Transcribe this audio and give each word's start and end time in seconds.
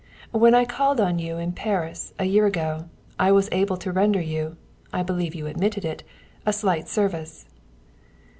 When 0.31 0.55
I 0.55 0.65
called 0.65 0.99
on 0.99 1.19
you 1.19 1.37
in 1.37 1.51
Paris, 1.51 2.11
a 2.17 2.25
year 2.25 2.47
ago, 2.47 2.89
I 3.19 3.31
was 3.31 3.47
able 3.51 3.77
to 3.77 3.91
render 3.91 4.19
you 4.19 4.57
I 4.91 5.03
believe 5.03 5.35
you 5.35 5.45
admitted 5.45 5.85
it 5.85 6.01
a 6.43 6.51
slight 6.51 6.87
service." 6.87 7.45